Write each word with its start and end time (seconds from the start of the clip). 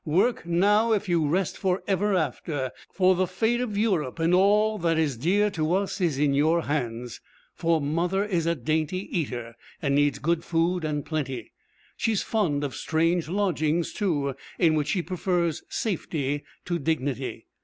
Work 0.03 0.47
now 0.47 0.93
if 0.93 1.07
you 1.07 1.27
rest 1.27 1.55
for 1.59 1.83
ever 1.87 2.15
after, 2.15 2.71
for 2.91 3.13
the 3.13 3.27
fate 3.27 3.61
of 3.61 3.77
Europe 3.77 4.17
and 4.17 4.33
of 4.33 4.39
all 4.39 4.77
that 4.79 4.97
is 4.97 5.15
dear 5.15 5.51
to 5.51 5.75
us 5.75 6.01
is 6.01 6.17
in 6.17 6.33
your 6.33 6.63
hands. 6.63 7.21
For 7.53 7.79
'Mother' 7.79 8.25
is 8.25 8.47
a 8.47 8.55
dainty 8.55 9.15
eater, 9.15 9.53
and 9.79 9.93
needs 9.93 10.17
good 10.17 10.43
food 10.43 10.83
and 10.83 11.05
plenty. 11.05 11.51
She 11.97 12.13
is 12.13 12.23
fond 12.23 12.63
of 12.63 12.73
strange 12.73 13.29
lodgings, 13.29 13.93
too, 13.93 14.33
in 14.57 14.73
which 14.73 14.87
she 14.87 15.03
prefers 15.03 15.61
safety 15.69 16.45
to 16.65 16.79
dignity. 16.79 17.45